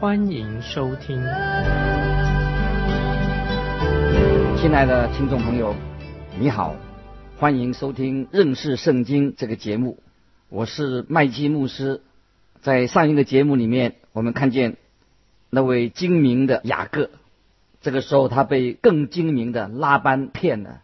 [0.00, 1.20] 欢迎收听。
[4.56, 5.74] 亲爱的听众朋友，
[6.38, 6.76] 你好，
[7.36, 10.00] 欢迎收听认识圣经这个节目，
[10.50, 12.00] 我是麦基牧师。
[12.60, 14.76] 在上一个节目里面，我们看见
[15.50, 17.10] 那位精明的雅各，
[17.80, 20.82] 这个时候他被更精明的拉班骗了。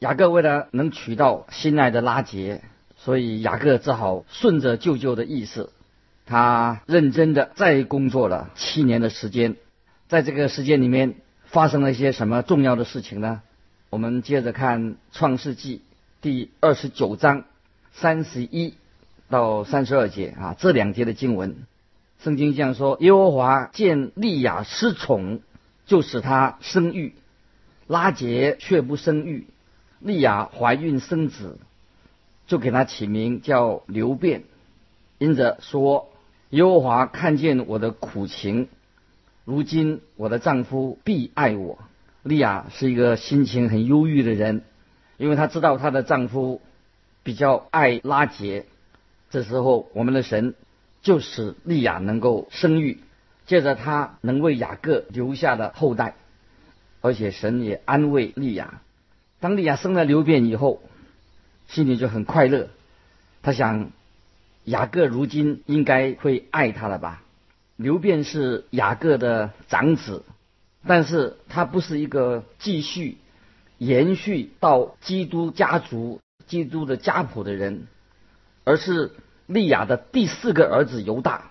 [0.00, 2.62] 雅各为了能娶到心爱的拉杰，
[2.96, 5.70] 所以雅各只好顺着舅舅的意思，
[6.28, 9.56] 他认真的再工作了七年的时间。
[10.08, 11.14] 在这个时间里面，
[11.46, 13.40] 发生了一些什么重要的事情呢？
[13.88, 15.78] 我们接着看《创世纪》
[16.20, 17.44] 第二十九章
[17.92, 18.74] 三十一
[19.30, 21.56] 到三十二节啊，这两节的经文，
[22.22, 25.40] 圣经这样说：耶和华见利亚失宠，
[25.86, 27.14] 就使她生育；
[27.86, 29.46] 拉结却不生育。
[30.00, 31.58] 利亚怀孕生子，
[32.46, 34.44] 就给他起名叫刘辩，
[35.18, 36.10] 因着说
[36.50, 38.68] 耶和华看见我的苦情，
[39.44, 41.78] 如今我的丈夫必爱我。
[42.22, 44.62] 利亚是一个心情很忧郁的人，
[45.18, 46.62] 因为她知道她的丈夫
[47.22, 48.64] 比较爱拉结。
[49.30, 50.54] 这时候，我们的神
[51.02, 52.98] 就使利亚能够生育，
[53.46, 56.14] 借着她能为雅各留下的后代，
[57.02, 58.80] 而且神也安慰利亚。
[59.38, 60.82] 当利亚生了刘辩以后，
[61.68, 62.68] 心里就很快乐。
[63.42, 63.90] 他想，
[64.68, 67.22] 雅各如今应该会爱他了吧？
[67.76, 70.24] 刘辩是雅各的长子，
[70.86, 73.18] 但是他不是一个继续
[73.78, 77.86] 延续到基督家族、基督的家谱的人，
[78.64, 79.12] 而是
[79.46, 81.50] 利亚的第四个儿子犹大。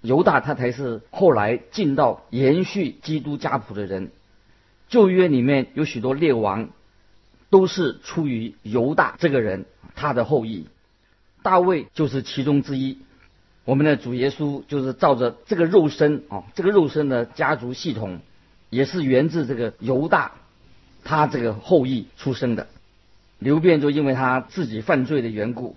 [0.00, 4.10] 犹大他才是后来进到延续基督家谱的人。
[4.88, 6.68] 旧约里面有许多列王。
[7.48, 10.66] 都是出于犹大这个人，他的后裔，
[11.46, 12.98] 大卫就是其中之一。
[13.64, 18.18] 我们的主耶稣就是照着这个肉身啊，这个肉身的家族系统，
[18.68, 20.32] 也是源自这个犹大，
[21.04, 22.66] 他这个后裔出生的。
[23.38, 25.76] 刘辩就因为他自己犯罪的缘故，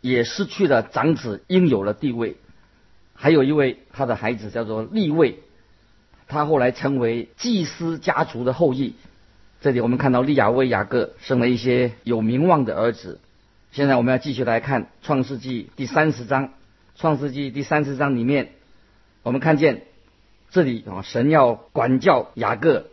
[0.00, 2.36] 也失去了长子应有的地位。
[3.14, 5.38] 还有一位他的孩子叫做利位，
[6.26, 8.94] 他后来成为祭司家族的后裔。
[9.60, 13.20] 这里我们看到利亚为雅各生了一些有名望的儿子。
[13.72, 16.48] 现在我们要继续来看《创世纪》第三十章，
[16.96, 18.52] 《创世纪》第三十章里面，
[19.22, 19.82] 我们看见
[20.50, 22.86] 这里啊，神要管教雅各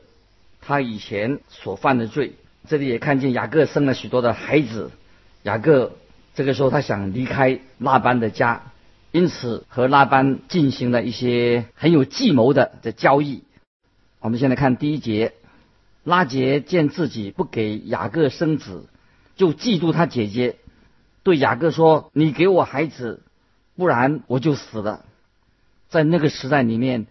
[0.62, 2.34] 他以前所犯的罪。
[2.68, 4.92] 这里也看见雅各生了许多的孩子。
[5.44, 5.94] 雅各
[6.36, 8.64] 这个时候他想离开拉班的家，
[9.12, 13.44] 因此和拉班进行了一些很有计谋的的交易。
[14.20, 15.34] 我们现在看第一节。
[16.06, 18.90] 拉杰见自己不给雅各生子，
[19.38, 20.58] 就嫉妒他姐姐，
[21.24, 23.24] 对雅各说：“你给我孩子，
[23.76, 25.06] 不然我就死了。”
[25.90, 27.08] 在那个时代里面，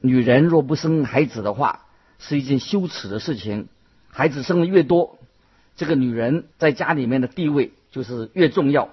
[0.00, 1.86] 女人若不生孩子的话，
[2.18, 3.68] 是一件羞耻的事情。
[4.08, 5.18] 孩子生的越多，
[5.76, 8.88] 这个女人在家里面的地位就是越重要。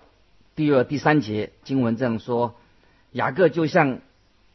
[0.55, 2.55] 第二、第三节经文这样说：
[3.11, 3.99] 雅各就向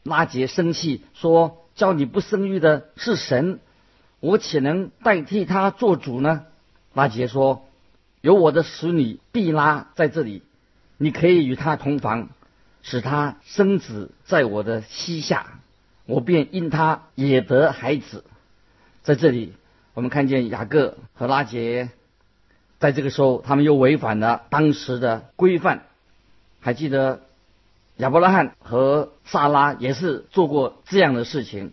[0.03, 3.59] 拉杰生气，说：“叫你不生育的是神。”
[4.21, 6.45] 我岂能代替他做主呢？
[6.93, 7.65] 拉杰说
[8.21, 10.43] ：“有我的使女毕拉在这里，
[10.97, 12.29] 你可以与她同房，
[12.83, 15.59] 使她生子在我的膝下，
[16.05, 18.23] 我便因她也得孩子。”
[19.01, 19.53] 在这里，
[19.93, 21.89] 我们看见雅各和拉杰，
[22.77, 25.85] 在这个时候，他们又违反了当时的规范。
[26.59, 27.21] 还记得
[27.97, 31.71] 亚伯拉罕和萨拉也是做过这样的事情。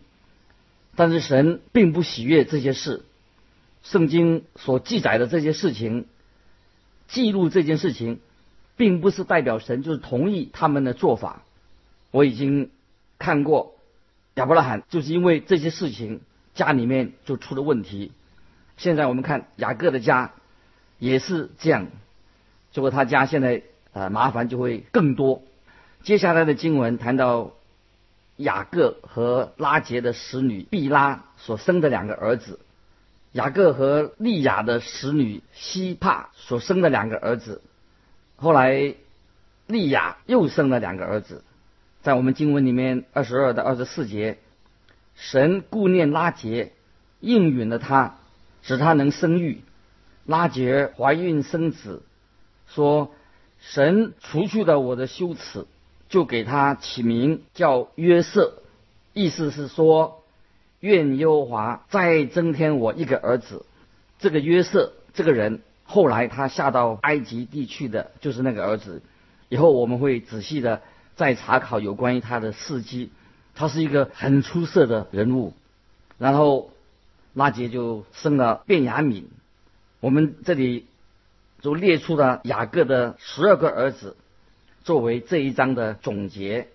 [0.94, 3.04] 但是神并不喜悦这些事，
[3.82, 6.06] 圣经所记载的这些事情，
[7.08, 8.20] 记录这件事情，
[8.76, 11.42] 并不是代表神就是同意他们的做法。
[12.10, 12.70] 我已经
[13.18, 13.74] 看过
[14.34, 16.20] 亚伯拉罕就是因为这些事情
[16.54, 18.12] 家里面就出了问题。
[18.76, 20.32] 现在我们看雅各的家
[20.98, 21.86] 也是这样，
[22.72, 23.62] 结果他家现在
[23.92, 25.42] 呃麻烦就会更多。
[26.02, 27.52] 接下来的经文谈到。
[28.38, 32.60] 雅各和拉杰的使女毕拉所生的两个儿子，
[33.36, 37.60] 雅各和利亚的使女希帕所生的两个儿子，
[38.36, 38.94] 后来
[39.66, 41.44] 利亚又生了两个儿子，
[42.00, 44.38] 在我们经文里面二十二到二十四节，
[45.14, 46.72] 神顾念拉杰，
[47.20, 48.16] 应允了他，
[48.62, 49.60] 使他能生育。
[50.24, 52.02] 拉杰怀孕生子，
[52.66, 53.12] 说
[53.60, 55.66] 神除去了我的羞耻，
[56.08, 58.62] 就给他起名叫约瑟，
[59.12, 60.24] 意思是说
[60.86, 63.66] 愿耶和华再增添我一个儿子。
[64.18, 69.02] 这个约瑟这个人，后来他下到埃及地去的，就是那个儿子。
[69.48, 70.80] 以后我们会仔细的
[71.16, 73.10] 再查考有关于他的事迹。
[73.54, 75.52] 他是一个很出色的人物。
[76.18, 76.70] 然后
[77.34, 79.28] 拉杰就生了卞雅敏。
[80.00, 80.86] 我们这里
[81.60, 84.16] 就列出了雅各的十二个儿子，
[84.84, 86.68] 作为这一章的总结，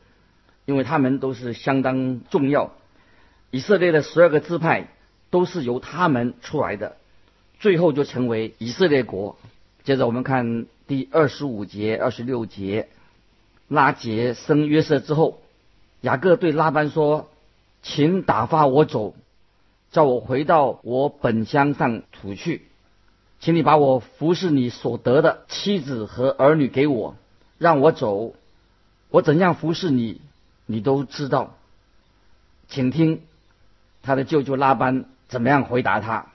[0.66, 2.74] 因为他们都是相当重要。
[3.51, 4.88] 以色列的十二个支派
[5.30, 6.98] 都是由他们出来的。
[7.59, 9.38] 最后就成为以色列国。
[9.83, 12.88] 接着我们看第二十五节、二十六节，
[13.68, 15.42] 拉杰生约瑟之后，
[16.01, 17.30] 雅各对拉班说
[17.83, 19.13] ：“请打发我走，
[19.92, 22.63] 叫我回到我本乡上土去。
[23.39, 27.15] 请你把我服侍你所得的妻子和儿女给我，
[27.57, 28.33] 让我走。
[29.09, 30.21] 我怎样服侍你，
[30.65, 31.56] 你都知道。
[32.68, 33.21] 请听
[34.01, 36.27] 他的舅舅拉班怎么样回答他。”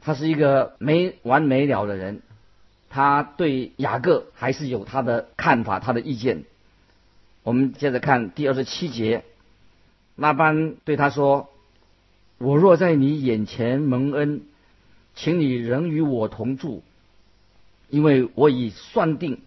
[0.00, 2.20] 他是一个没完没了的人，
[2.90, 6.44] 他对雅各还是有他的看法、他的意见。
[7.42, 9.24] 我们接着看第二十七节，
[10.14, 11.48] 拉班对他说
[12.36, 14.42] ：“我若在你眼前蒙恩，
[15.14, 16.82] 请你仍与我同住，
[17.88, 19.40] 因为我已算定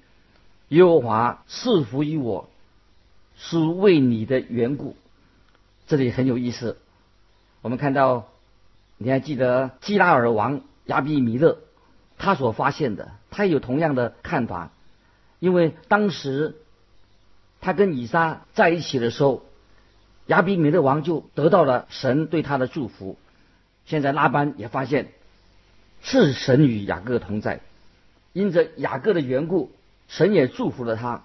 [0.70, 2.50] 耶和华赐福于我，
[3.36, 4.96] 是为你的缘故。”
[5.86, 6.78] 这里很有意思，
[7.68, 8.28] 我们看到。
[9.00, 11.60] 你还记得基拉尔王亚比米勒
[12.18, 13.12] 他所发现的？
[13.30, 14.72] 他也有同样的看法，
[15.40, 16.56] 因为当时
[17.60, 19.44] 他跟以撒在一起的时候，
[20.26, 23.20] 亚比米勒王就得到了神对他的祝福。
[23.86, 25.10] 现在拉班也发现
[26.02, 27.60] 是神与雅各同在，
[28.34, 29.72] 因着雅各的缘故，
[30.08, 31.22] 神也祝福了他。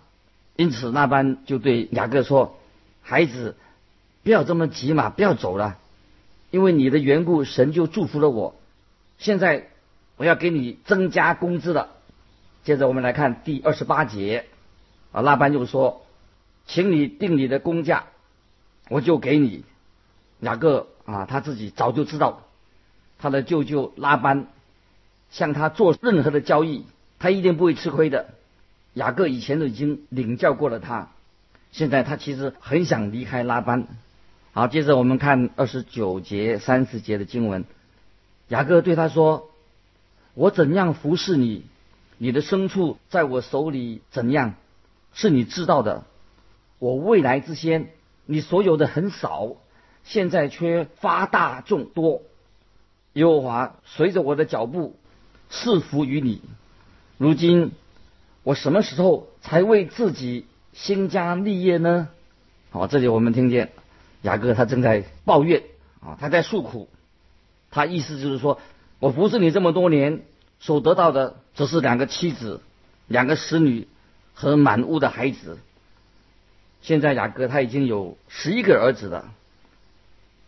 [0.56, 2.58] 因此拉班就对雅各说
[3.00, 3.56] ：“孩子，
[4.24, 5.78] 不要这么急嘛，不要走了。”
[6.52, 8.54] 因为你的缘故，神就祝福了我。
[9.16, 9.68] 现在
[10.18, 11.88] 我要给你增加工资了。
[12.62, 14.44] 接着我们来看第二十八节，
[15.12, 16.04] 啊，拉班就说
[16.68, 18.04] ：“请你定你的工价，
[18.90, 19.64] 我就给你。”
[20.40, 22.42] 雅各啊，他自己早就知道，
[23.18, 24.46] 他的舅舅拉班
[25.30, 26.84] 向他做任何的交易，
[27.18, 28.28] 他一定不会吃亏的。
[28.92, 31.08] 雅各以前都已经领教过了他，
[31.70, 33.86] 现在他其实很想离开拉班。
[34.54, 37.64] 好，接着我们看二十九节、三十节的经文。
[38.48, 39.48] 雅各对他说
[40.34, 41.64] ：“我怎样服侍你，
[42.18, 44.56] 你的牲畜在我手里怎样，
[45.14, 46.04] 是你知道的。
[46.78, 47.88] 我未来之先，
[48.26, 49.56] 你所有的很少，
[50.04, 52.20] 现在却发大众多。
[53.14, 54.96] 耶和华随着我的脚步
[55.48, 56.42] 赐福于你。
[57.16, 57.72] 如今
[58.42, 60.44] 我什么时候才为自己
[60.74, 62.08] 兴家立业呢？”
[62.68, 63.72] 好，这里我们听见。
[64.22, 65.62] 雅各他正在抱怨
[66.00, 66.88] 啊，他在诉苦，
[67.70, 68.60] 他意思就是说，
[68.98, 70.22] 我服侍你这么多年，
[70.58, 72.60] 所得到的只是两个妻子、
[73.06, 73.88] 两个使女
[74.34, 75.58] 和满屋的孩子。
[76.80, 79.32] 现在雅各他已经有十一个儿子了，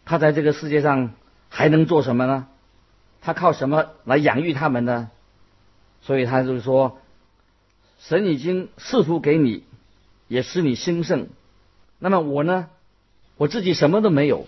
[0.05, 1.13] 他在这个世界上
[1.49, 2.47] 还能做什么呢？
[3.21, 5.11] 他靠什么来养育他们呢？
[6.03, 6.99] 所以他就是说，
[7.99, 9.65] 神已经赐福给你，
[10.29, 11.29] 也使你兴盛。
[11.99, 12.69] 那么我呢？
[13.37, 14.47] 我自己什么都没有。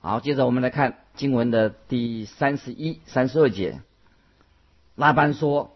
[0.00, 3.80] 好，接着我们来看经文的第三十一、三十二节。
[4.94, 5.72] 拉班说：“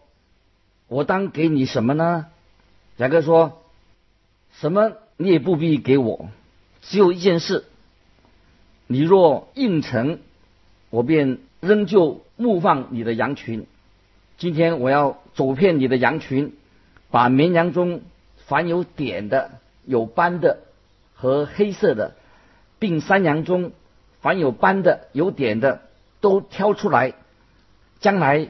[0.87, 2.27] 我当给你什么呢？”
[2.95, 3.61] 雅各说
[4.53, 6.29] ：“什么你也不必给我，
[6.81, 7.65] 只有一件事。
[8.87, 10.19] 你若应承，
[10.89, 13.65] 我便仍旧牧放你的羊群。
[14.37, 16.55] 今天我要走遍你的羊群，
[17.11, 18.01] 把绵羊中
[18.45, 19.51] 凡有点的、
[19.85, 20.59] 有斑的
[21.13, 22.15] 和黑色的。”
[22.79, 23.71] 并山羊中
[24.21, 25.81] 凡有斑的、有点的，
[26.21, 27.13] 都挑出来。
[27.99, 28.47] 将来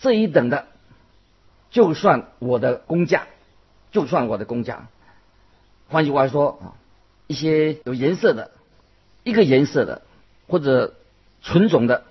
[0.00, 0.66] 这一等的，
[1.70, 3.28] 就算我的工价，
[3.92, 4.88] 就算我的工价。
[5.88, 6.74] 换句话说啊，
[7.28, 8.50] 一些有颜色的，
[9.22, 10.02] 一个颜色的
[10.48, 10.94] 或者
[11.42, 12.02] 纯种的，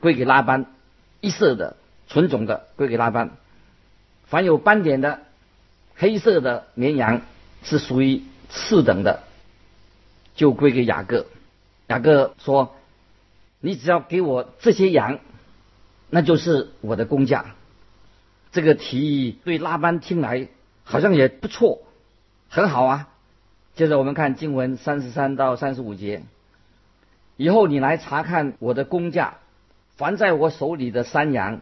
[0.00, 0.64] 归给拉班；
[1.20, 1.76] 一色的、
[2.08, 3.30] 纯种的归给拉班。
[4.24, 5.20] 凡有斑点的、
[5.94, 7.20] 黑色的绵羊
[7.62, 9.24] 是属于次等的。
[10.36, 11.26] 就归给雅各。
[11.88, 12.76] 雅各说
[13.60, 15.18] ：“你只要给我这些羊，
[16.08, 17.56] 那就是我的工价。”
[18.52, 20.48] 这个提议对拉班听来
[20.84, 21.80] 好像也不错，
[22.48, 23.08] 很好啊。
[23.74, 26.22] 接着我们看经文三十三到三十五节，
[27.36, 29.36] 以后你来查看我的工价，
[29.96, 31.60] 凡在我手里的山羊，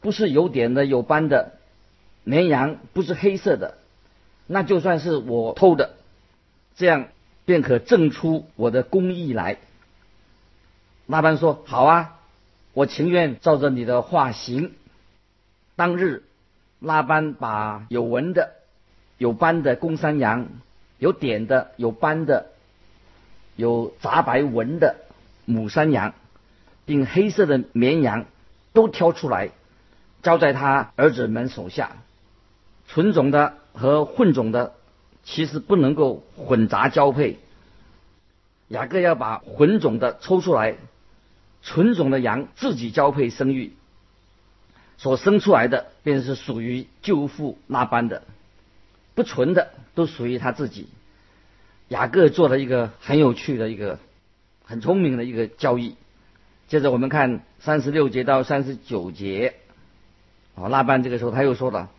[0.00, 1.52] 不是有点的有斑的，
[2.24, 3.78] 绵羊不是黑色的，
[4.48, 5.94] 那就算是我偷的，
[6.74, 7.06] 这样
[7.44, 9.58] 便可证出我的公义来。”
[11.06, 12.20] 拉班说：“好啊，
[12.72, 14.72] 我情愿照着你的话行。”
[15.74, 16.22] 当日，
[16.78, 18.52] 拉班把有纹的、
[19.18, 20.48] 有斑的公山羊，
[20.98, 22.46] 有点的、有斑的、
[23.56, 24.96] 有杂白纹的
[25.44, 26.14] 母山羊，
[26.84, 28.26] 并黑色的绵羊，
[28.72, 29.50] 都挑出来，
[30.22, 31.92] 交在他儿子们手下。
[32.86, 34.74] 纯种的和混种的，
[35.24, 37.38] 其实不能够混杂交配。
[38.68, 40.76] 雅各要把混种的抽出来。
[41.64, 43.72] 纯种的羊自己交配生育，
[44.98, 48.22] 所生出来的便是属于舅父那般的；
[49.14, 50.88] 不纯的都属于他自己。
[51.86, 54.00] 雅各做了一个很有趣的一个、
[54.64, 55.94] 很聪明的一个交易。
[56.66, 59.54] 接着我们看三十六节到三十九节，
[60.56, 61.90] 哦，拉班这个时候他又说了，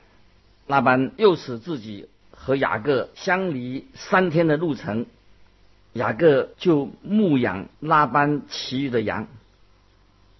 [0.67, 2.09] 拉班又使自己
[2.45, 5.05] 和雅各相离三天的路程，
[5.93, 9.27] 雅各就牧养拉班其余的羊。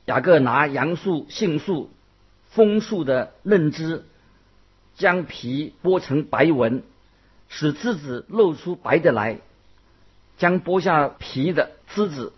[0.03, 1.89] 雅各拿杨树、杏树、
[2.49, 4.03] 枫树的嫩枝，
[4.95, 6.83] 将皮剥成白纹，
[7.47, 9.39] 使枝子露出白的来。
[10.37, 12.33] 将剥下皮的枝子，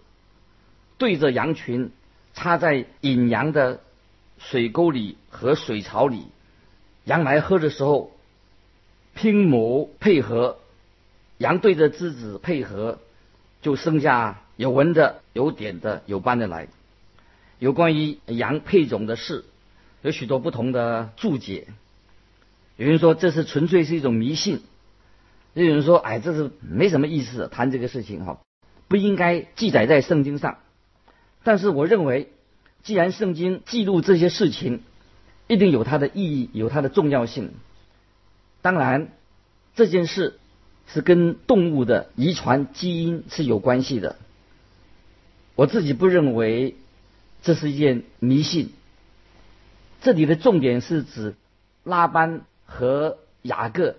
[0.99, 1.91] 对着羊群，
[2.35, 3.79] 插在引羊的
[4.37, 6.27] 水沟里和水槽里。
[7.05, 8.11] 羊来喝的时候，
[9.15, 10.59] 拼谋配合，
[11.37, 12.99] 羊对着枝子配合，
[13.61, 16.67] 就剩下有纹的、有点的、有斑的来。
[17.57, 19.45] 有关于羊配种的事，
[20.01, 21.67] 有许多不同的注解。
[22.75, 24.61] 有人说这是纯粹是一种迷信，
[25.53, 28.41] 也有人说，哎，这是没什么意思，谈这个事情哈，
[28.89, 30.57] 不应该记载在圣经上。
[31.43, 32.29] 但是我认为，
[32.83, 34.81] 既然圣经记录这些事情，
[35.47, 37.53] 一定有它的意义，有它的重要性。
[38.65, 39.09] 当然，
[39.75, 40.39] 这件事
[40.87, 44.15] 是跟动物的遗传基因是有关系的。
[45.53, 46.73] 我自己不认为。
[47.43, 48.73] 这是一件迷信。
[50.01, 51.35] 这里的重点是指
[51.83, 53.97] 拉班和雅各，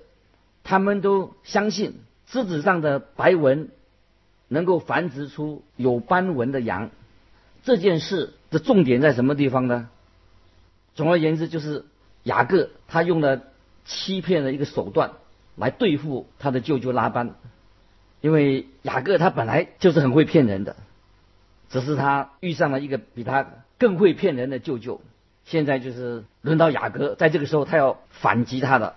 [0.65, 3.69] 他们都相信枝子上的白纹
[4.49, 6.91] 能够繁殖出有斑纹的羊。
[7.63, 9.91] 这件事的重点在什么地方呢？
[10.97, 11.85] 总而言之，就是
[12.25, 13.45] 雅各他用了
[13.87, 15.13] 欺骗的一个手段
[15.57, 17.35] 来对付他的舅舅拉班，
[18.21, 20.77] 因为雅各他本来就是很会骗人的。
[21.69, 23.47] 只是他遇上了一个比他
[23.79, 25.01] 更会骗人的舅舅，
[25.45, 28.95] 现在就是轮到雅各，在这个时候他要反击他的。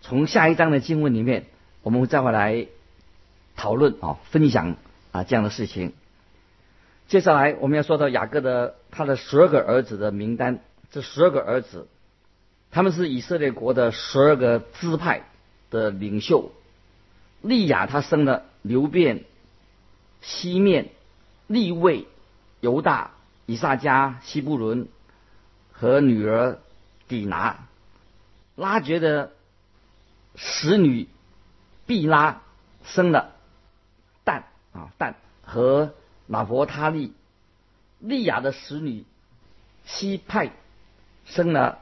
[0.00, 1.46] 从下一章的经文里面，
[1.82, 2.66] 我们会再回来
[3.56, 4.76] 讨论啊，分享
[5.10, 5.92] 啊这样的事情。
[7.08, 10.60] 接下来我们要说到雅各的他的十二个儿子的名单，
[10.92, 11.88] 这十二个儿子，
[12.70, 15.22] 他们是以色列国的十二个支派
[15.70, 16.52] 的领袖。
[17.42, 19.24] 利亚他生了刘辩、
[20.20, 20.90] 西面。
[21.50, 22.06] 利位、
[22.60, 23.12] 犹大、
[23.46, 24.86] 以撒加、西布伦
[25.72, 26.58] 和女儿
[27.08, 27.66] 底拿，
[28.54, 29.32] 拉觉的
[30.36, 31.08] 使女
[31.86, 32.42] 毕拉
[32.84, 33.32] 生了
[34.26, 34.42] 旦
[34.74, 35.94] 啊旦和
[36.26, 37.14] 马伯他利，
[37.98, 39.06] 利亚的使女
[39.86, 40.52] 西派
[41.24, 41.78] 生了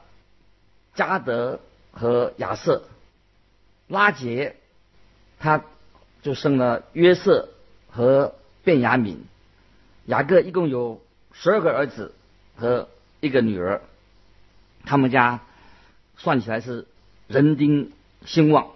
[0.97, 1.61] 加德
[1.91, 2.83] 和亚瑟，
[3.87, 4.57] 拉杰
[5.39, 5.63] 他
[6.23, 7.49] 就生了约瑟
[7.89, 9.23] 和卞雅敏。
[10.05, 10.99] 雅各一共有
[11.31, 12.13] 十二个儿子
[12.55, 12.89] 和
[13.19, 13.81] 一个女儿，
[14.85, 15.41] 他们家
[16.17, 16.87] 算起来是
[17.27, 17.93] 人丁
[18.25, 18.71] 兴旺。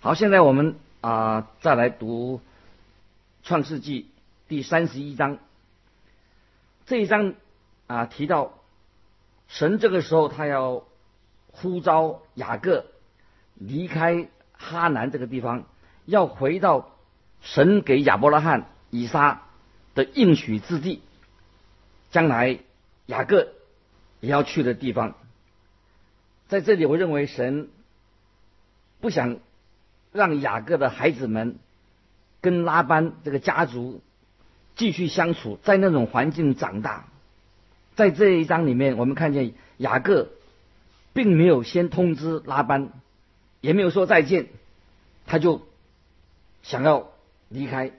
[0.00, 2.40] 好，现在我们啊再来读
[3.42, 4.08] 创世纪
[4.46, 5.38] 第三十一章。
[6.86, 7.34] 这一章
[7.88, 8.52] 啊提到
[9.48, 10.84] 神这个时候他要
[11.56, 12.86] 呼召雅各
[13.54, 15.64] 离开哈南这个地方，
[16.04, 16.90] 要回到
[17.40, 19.42] 神给亚伯拉罕、以撒。
[19.96, 21.00] 的应许之地，
[22.10, 22.58] 将来
[23.06, 23.48] 雅各
[24.20, 25.14] 也要去的地方，
[26.48, 27.70] 在这里，我认为神
[29.00, 29.38] 不想
[30.12, 31.56] 让雅各的孩子们
[32.42, 34.02] 跟拉班这个家族
[34.74, 37.06] 继续相处，在那种环境长大。
[37.94, 40.28] 在这一章里面，我们看见雅各
[41.16, 42.90] 并没有先通知拉班，
[43.62, 44.48] 也没有说再见，
[45.24, 45.62] 他就
[46.62, 47.08] 想要
[47.48, 47.90] 离开。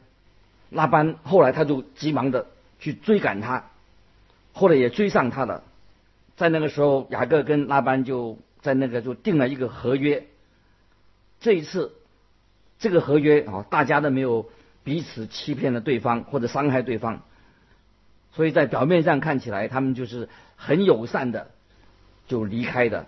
[0.70, 2.46] 拉班后来他就急忙的
[2.80, 3.72] 去追赶他，
[4.54, 5.64] 后来也追上他了。
[6.36, 10.28] 在那个时候，雅各跟拉班就在那个就定了一个合约。
[11.40, 11.94] 这一次，
[12.78, 14.48] 这个合约啊，大家都没有
[14.84, 17.24] 彼此欺骗了对方或者伤害对方，
[18.34, 21.50] 所以在表面上看起来他们就是很友善的
[22.28, 23.08] 就离开的，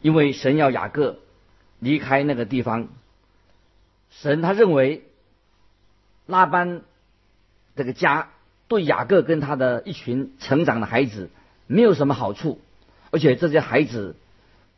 [0.00, 1.18] 因为神要雅各
[1.78, 2.88] 离开那个地方，
[4.10, 5.04] 神他认为
[6.26, 6.82] 拉班
[7.76, 8.30] 这个家
[8.68, 11.28] 对雅各跟他的一群成长的孩子
[11.66, 12.60] 没有什么好处，
[13.10, 14.16] 而且这些孩子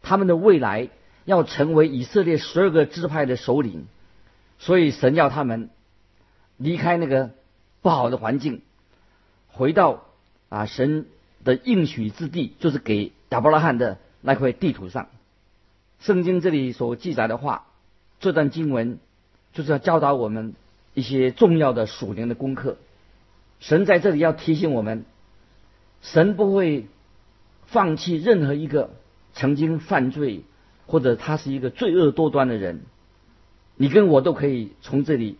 [0.02, 0.88] 他们的未来
[1.24, 3.86] 要成为以色列十二个支派的首领，
[4.58, 5.70] 所以神要他们。
[6.56, 7.32] 离开那个
[7.82, 8.62] 不好的环境，
[9.48, 10.04] 回到
[10.50, 11.06] 啊神
[11.42, 15.08] 的应许之地，就是给亚伯拉罕的那块地图上。
[15.98, 17.66] 圣经这里所记载的话，
[18.20, 19.00] 这段经文
[19.52, 20.54] 就是要教导我们
[20.94, 22.76] 一些重要的属灵的功课。
[23.58, 25.04] 神在这里要提醒我们，
[26.00, 26.86] 神不会
[27.66, 28.90] 放弃任何一个
[29.32, 30.44] 曾经犯罪
[30.86, 32.82] 或者他是一个罪恶多端的人。
[33.74, 35.38] 你跟我都可以从这里。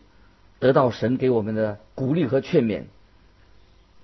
[0.61, 2.85] 得到神给我们的鼓励和劝勉，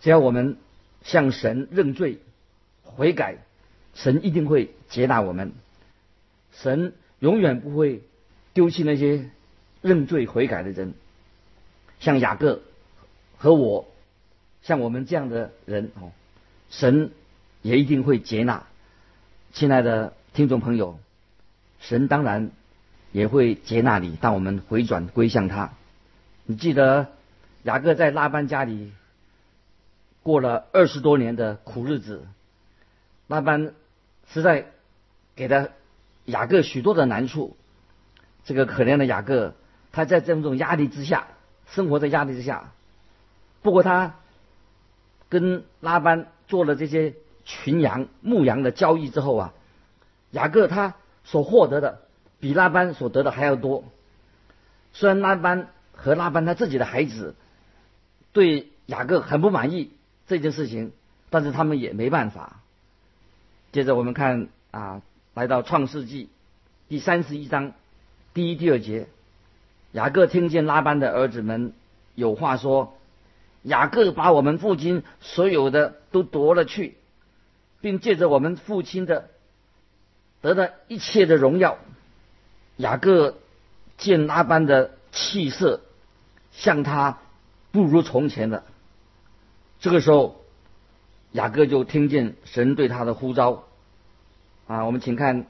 [0.01, 0.59] 只要我们
[1.03, 2.19] 向神认罪
[2.83, 3.39] 悔改，
[4.03, 5.53] 神一定会接纳我们。
[6.53, 8.03] 神永远不会
[8.55, 9.29] 丢弃那些
[9.83, 10.95] 认罪悔改的人，
[12.01, 12.63] 像雅各
[13.37, 13.87] 和我，
[14.63, 16.13] 像我们这样的人哦，
[16.71, 17.13] 神
[17.61, 18.65] 也一定会接纳。
[19.53, 20.99] 亲爱的听众朋友，
[21.79, 22.51] 神当然
[23.13, 25.73] 也会接纳你，当我们回转归向他。
[26.47, 27.09] 你记得
[27.65, 28.93] 雅各在拉班家里
[30.23, 32.27] 过了二十多年的苦日子，
[33.27, 33.75] 拉班
[34.33, 34.67] 实在
[35.37, 35.69] 给他
[36.25, 37.57] 雅各许多的难处。
[38.45, 39.55] 这个可怜的雅各，
[39.93, 41.27] 他在这种压力之下，
[41.67, 42.73] 生活在压力之下。
[43.63, 44.15] 不过他
[45.29, 49.55] 跟拉班做了这些群羊牧羊的交易之后啊，
[50.31, 50.95] 雅各他
[51.25, 52.01] 所获得的
[52.39, 53.85] 比拉班所得的还要多。
[54.93, 55.69] 虽然拉班。
[55.93, 57.35] 和拉班他自己的孩子
[58.33, 59.93] 对雅各很不满意
[60.27, 60.93] 这件事情，
[61.29, 62.60] 但是他们也没办法。
[63.73, 65.03] 接着我们看啊，
[65.35, 66.29] 来到创世纪
[66.89, 67.73] 第三十一章
[68.35, 69.09] 第一、第二节，
[69.93, 71.73] 雅各听见拉班的儿子们
[72.15, 72.95] 有话说
[73.63, 76.97] ：“雅各把我们父亲所有的都夺了去，
[77.81, 79.31] 并借着我们父亲的
[80.41, 81.79] 得了一切的荣耀。”
[82.77, 83.37] 雅各
[83.99, 85.81] 见拉班的气色。
[86.53, 87.19] 像他
[87.71, 88.65] 不如从前的，
[89.79, 90.40] 这个时候，
[91.33, 93.65] 雅各就听见神对他的呼召。
[94.67, 95.47] 啊，我们请看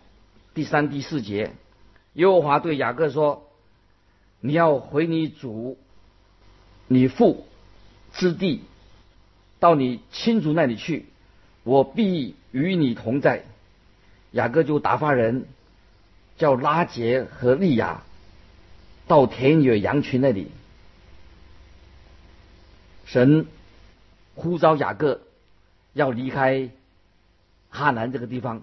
[0.54, 1.52] 第三、第四节，
[2.14, 3.48] 耶和华对雅各说
[4.40, 5.78] ：“你要回你祖、
[6.86, 7.46] 你父
[8.12, 8.62] 之地，
[9.58, 11.06] 到你亲族那里去，
[11.64, 13.44] 我必与你同在。”
[14.32, 15.46] 雅各就打发人
[16.38, 18.02] 叫拉杰和利亚
[19.06, 20.50] 到田野羊群那里。
[23.06, 23.46] 神
[24.36, 25.20] 呼召雅各
[25.92, 26.70] 要离开
[27.68, 28.62] 哈南这个地方，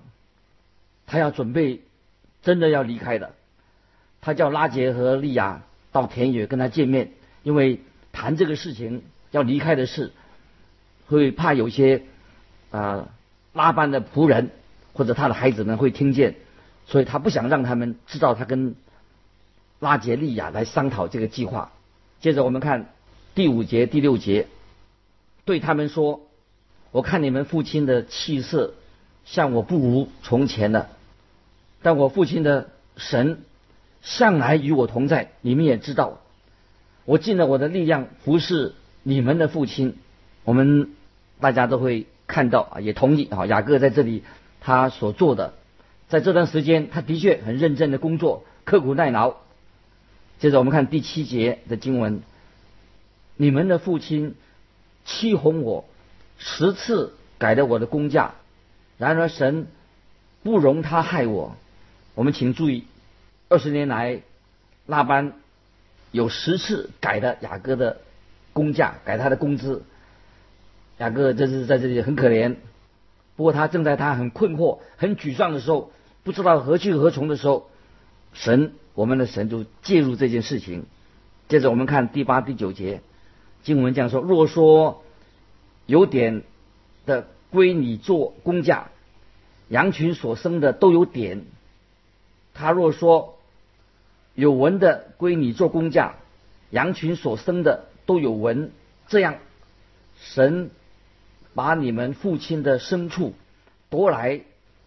[1.06, 1.82] 他要准备
[2.42, 3.34] 真的要离开的。
[4.22, 7.12] 他叫拉杰和利亚到田野跟他见面，
[7.44, 10.12] 因为谈这个事情要离开的事，
[11.08, 12.04] 会怕有些
[12.72, 13.10] 啊
[13.54, 14.52] 拉班的仆人
[14.94, 16.36] 或者他的孩子们会听见，
[16.86, 18.76] 所以他不想让他们知道他跟
[19.80, 21.72] 拉杰利亚来商讨这个计划。
[22.20, 22.90] 接着我们看。
[23.36, 24.48] 第五节、第六节，
[25.46, 26.27] 对他们说
[26.92, 28.74] ：“我看你们父亲的气色
[29.26, 30.90] 像我不如从前了，
[31.82, 33.42] 但我父亲的神
[34.02, 35.32] 向来与我同在。
[35.42, 36.22] 你们也知道，
[37.06, 38.74] 我尽了我的力量服侍
[39.04, 39.96] 你们的父亲。
[40.44, 40.92] 我们
[41.40, 43.46] 大家都会看到啊，也同意啊。
[43.46, 44.24] 雅各在这里
[44.62, 45.54] 他所做的，
[46.08, 49.36] 在这段时间，他的确很认真的工作，刻苦耐劳。
[50.40, 52.22] 接着我们看第七节的经文。”
[53.40, 54.34] 你们的父亲
[55.06, 55.86] 欺哄我，
[56.38, 58.36] 十次改了我的工价，
[58.98, 59.68] 然而神
[60.44, 61.56] 不容他害我。
[62.16, 62.86] 我们请注意，
[63.50, 64.22] 二十年来，
[64.86, 65.34] 那班
[66.12, 67.98] 有十次改的雅各的
[68.54, 69.84] 工价，改他的工资。
[70.98, 72.56] 雅各这是在这里很可怜，
[73.36, 75.92] 不过他正在他很困惑、很沮丧的时候，
[76.24, 77.70] 不知道何去何从的时候，
[78.34, 80.86] 神，我们的神就介入这件事情。
[81.50, 83.02] 接着我们看第八、第九节。
[83.64, 85.04] 经文这样说：若说
[85.88, 86.44] 有点
[87.08, 88.90] 的归你做工价，
[89.70, 91.40] 羊群所生的都有点；
[92.54, 93.40] 他若说
[94.36, 96.16] 有纹的归你做工价，
[96.70, 98.72] 羊群所生的都有纹。
[99.08, 99.38] 这样，
[100.20, 100.70] 神
[101.56, 103.34] 把你们父亲的牲畜
[103.90, 104.42] 夺来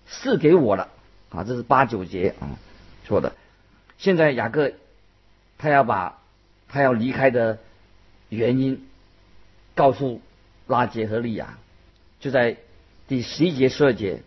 [0.06, 0.90] 赐给我了。
[1.30, 2.58] 啊，这是八九节啊
[3.04, 3.34] 说的。
[3.98, 4.72] 现在雅各
[5.58, 6.20] 他要把
[6.68, 7.58] 他要离开的
[8.28, 8.86] 原因，
[9.74, 10.20] 告诉
[10.70, 11.58] 拉杰和利亚，
[12.20, 12.56] 就在
[13.08, 14.22] 第十一节、十二节，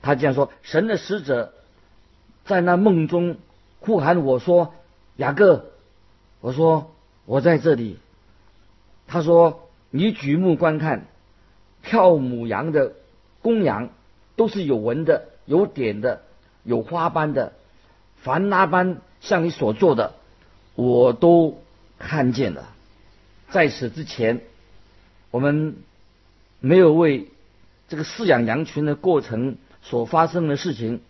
[0.00, 1.52] 他这样说：神的使者
[2.46, 3.36] 在那梦中
[3.80, 4.74] 呼喊我说
[5.16, 5.66] ：“雅各。”
[6.40, 6.94] 我说
[7.26, 7.98] ：“我在这里。”
[9.06, 11.06] 他说：“你举目观看，
[11.82, 12.92] 跳母羊的
[13.42, 13.90] 公羊
[14.36, 16.22] 都是有纹的、有点的、
[16.62, 17.52] 有花斑的，
[18.22, 20.14] 凡拉班向你所做的。”
[20.76, 21.62] 我都
[22.00, 22.74] 看见了，
[23.50, 24.40] 在此之前，
[25.34, 25.74] 我们
[26.60, 27.28] 没有为
[27.88, 31.00] 这个饲养羊群的过程所发生的事情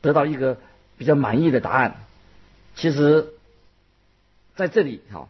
[0.00, 0.56] 得到一个
[0.96, 2.06] 比较满意的答案。
[2.76, 3.28] 其实，
[4.56, 5.28] 在这里哈，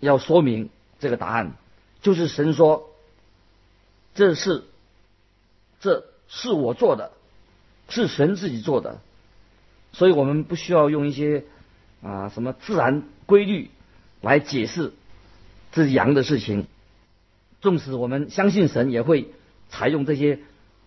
[0.00, 1.52] 要说明这个答案，
[2.00, 2.90] 就是神说，
[4.16, 4.64] 这是
[5.78, 7.12] 这是我做的，
[7.88, 9.00] 是神自己做的，
[9.92, 11.44] 所以我们不需要用一些。
[12.02, 13.70] 啊，什么自然规律
[14.20, 14.92] 来解释
[15.70, 16.66] 这羊的事情？
[17.62, 19.30] 纵使我们相信神，也会
[19.70, 20.40] 采用这些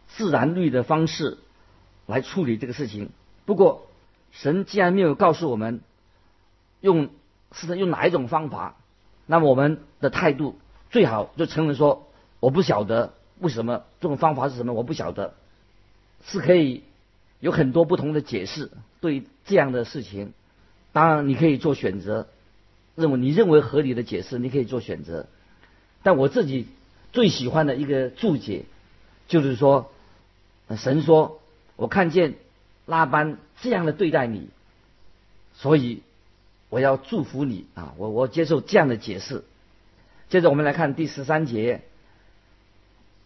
[0.07, 1.39] 自然律的方式
[2.05, 3.09] 来处理这个事情。
[3.45, 3.88] 不过，
[4.31, 5.81] 神既然没有告诉我们
[6.81, 7.09] 用
[7.53, 8.75] 是用哪一种方法，
[9.25, 10.59] 那么我们的态度
[10.91, 12.07] 最好就承认说
[12.41, 15.33] 我不晓得为什么这种方法是什么，我不晓得
[16.25, 16.83] 是可以
[17.39, 20.33] 有很多不同的解释对这样的事情。
[20.91, 22.27] 当然，你可以做选择，
[22.95, 25.27] 认为你认为合理的解释，你可以做选择。
[26.06, 26.68] 但我自己
[27.13, 28.65] 最喜欢的一个注解，
[29.28, 29.91] 就是说，
[30.78, 31.41] 神说
[31.78, 32.36] ：“我看见
[32.86, 34.50] 拉班这样的对待你，
[35.56, 36.04] 所以
[36.70, 39.44] 我要祝福你啊！”我我接受这样的解释。
[40.30, 41.82] 接着我们来看第十三节：“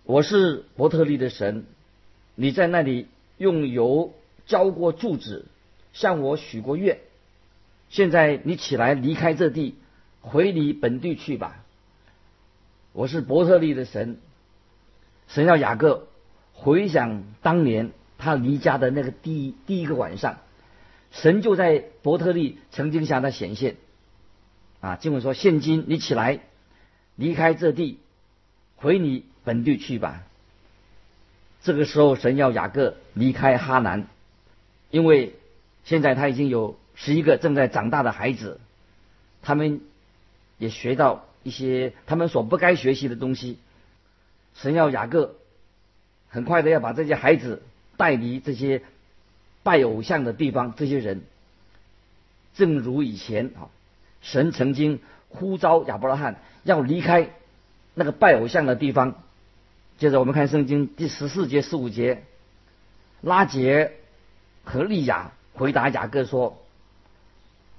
[0.08, 1.66] 我是伯特利的神，
[2.36, 4.14] 你在那里用油
[4.48, 5.48] 浇过柱子，
[5.92, 7.00] 向我许过愿。”
[7.92, 9.76] 现在你起来离开这地，
[10.22, 11.66] 回你本地去吧。
[12.94, 14.18] 我是伯特利的神，
[15.28, 16.08] 神要雅各
[16.54, 20.38] 回想当年他离家的那个第一第一个晚上，
[21.12, 23.76] 神就在伯特利曾经向他显现。
[24.82, 26.40] 啊，经文说：现今你起来
[27.16, 28.00] 离开这地，
[28.76, 30.24] 回你本地去吧。
[31.62, 34.08] 这个时候，神要雅各离开哈南，
[34.90, 35.36] 因为
[35.84, 36.78] 现在他已经有。
[37.02, 38.60] 十一个正在长大的孩子，
[39.42, 39.80] 他们
[40.58, 43.58] 也学到一些他们所不该学习的东西。
[44.54, 45.36] 神要雅各
[46.30, 47.64] 很快的要把这些孩子
[47.98, 48.84] 带离这些
[49.64, 51.24] 拜偶像的地方，这些人，
[52.54, 53.74] 正如以前啊，
[54.22, 57.32] 神曾经呼召亚伯拉罕要离开
[57.96, 59.16] 那个拜偶像的地方。
[59.98, 62.24] 接着我们看圣经第十四节、十五节，
[63.22, 63.94] 拉杰
[64.64, 66.58] 和利亚回答雅各说。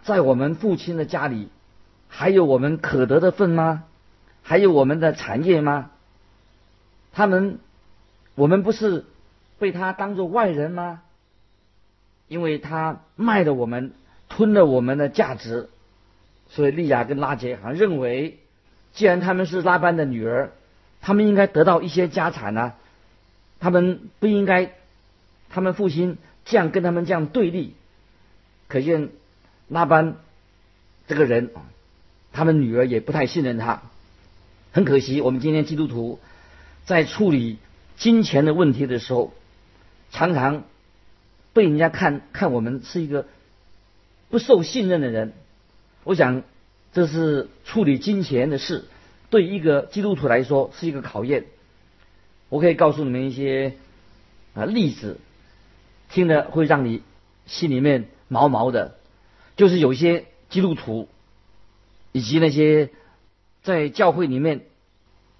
[0.02, 1.48] 在我们父亲的家里，
[2.10, 3.84] 还有我们可得的份吗？
[4.42, 5.90] 还有我们的产业吗？
[7.12, 7.58] 他们，
[8.34, 9.06] 我们不是
[9.58, 11.00] 被他当做外人吗？
[12.28, 13.92] 因为他卖了我们，
[14.28, 15.70] 吞了我们的价值，
[16.48, 18.38] 所以利亚跟拉杰好像认为，
[18.92, 20.50] 既然他们是拉班的女儿，
[21.00, 22.74] 他们应该得到一些家产呢。
[23.60, 24.72] 他们不应该，
[25.48, 27.74] 他们父亲这样跟他们这样对立，
[28.68, 29.10] 可见。
[29.72, 30.16] 拉班
[31.06, 31.62] 这个人啊，
[32.32, 33.82] 他们女儿也不太信任他。
[34.72, 36.20] 很可惜，我们今天基督徒
[36.84, 37.58] 在处理
[37.96, 39.32] 金钱的问题的时候，
[40.10, 40.64] 常常
[41.52, 43.26] 被人家看看我们是一个
[44.28, 45.32] 不受信任的人。
[46.04, 46.42] 我想，
[46.92, 48.84] 这是处理金钱的事，
[49.28, 51.44] 对一个基督徒来说是一个考验。
[52.48, 53.74] 我可以告诉你们一些
[54.54, 55.18] 啊例子，
[56.10, 57.02] 听了会让你
[57.46, 58.96] 心里面毛毛的。
[59.56, 61.08] 就是有些基督徒，
[62.12, 62.90] 以及那些
[63.62, 64.62] 在教会里面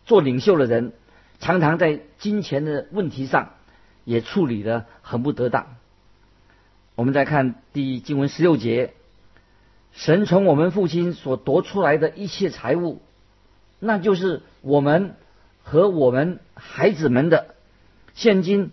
[0.04, 0.92] 做领袖的人，
[1.40, 3.54] 常常在金钱的问题上
[4.04, 5.76] 也处理的很不得当。
[6.94, 8.94] 我们再看第一经文十六节，
[9.92, 13.00] 神从我们父亲所夺出来的一切财物，
[13.78, 15.14] 那就是我们
[15.62, 17.54] 和我们孩子们的
[18.14, 18.70] 现金。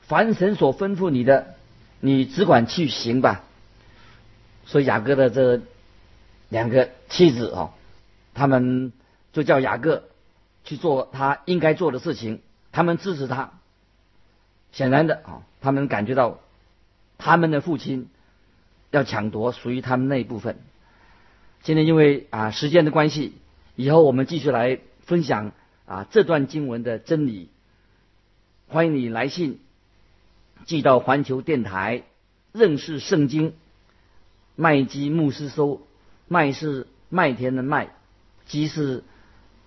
[0.00, 1.54] 凡神所吩咐你的，
[2.00, 3.44] 你只管去行吧。
[4.66, 5.62] 所以雅各的这
[6.52, 7.72] 两个妻子啊，
[8.34, 8.92] 他们
[9.32, 10.04] 就叫雅各
[10.64, 13.54] 去做他应该做的事情，他们支持他。
[14.70, 16.40] 显然的啊，他们感觉到
[17.16, 18.10] 他们的父亲
[18.90, 20.58] 要抢夺属于他们那一部分。
[21.62, 23.32] 现在因为啊时间的关系，
[23.74, 25.52] 以后我们继续来分享
[25.86, 27.48] 啊这段经文的真理。
[28.68, 29.58] 欢迎你来信
[30.66, 32.02] 寄到环球电台
[32.52, 33.54] 认识圣经。
[34.54, 35.80] 麦基牧师收，
[36.32, 37.90] 麦是麦田的麦，
[38.46, 39.04] 基是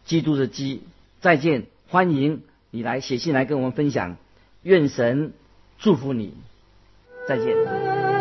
[0.04, 0.82] 基督的基。
[1.22, 4.18] 再见，欢迎你来写信来跟我们分享。
[4.64, 5.34] 愿神
[5.78, 6.34] 祝福你，
[7.28, 8.15] 再见。